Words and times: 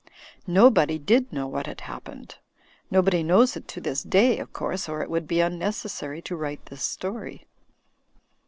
Nobody 0.47 0.97
did 0.97 1.31
know 1.31 1.45
what 1.45 1.67
had 1.67 1.81
hap 1.81 2.05
pened; 2.05 2.31
nobody 2.89 3.21
knows 3.21 3.55
it 3.55 3.67
to 3.67 3.79
this 3.79 4.01
day, 4.01 4.39
of 4.39 4.51
course, 4.51 4.89
or 4.89 5.03
it 5.03 5.11
would 5.11 5.27
be 5.27 5.41
unnecessary 5.41 6.23
to 6.23 6.35
write 6.35 6.65
this 6.65 6.81
story. 6.81 7.45